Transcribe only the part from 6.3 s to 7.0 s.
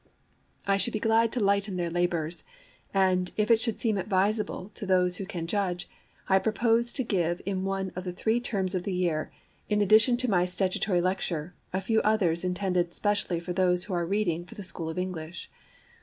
propose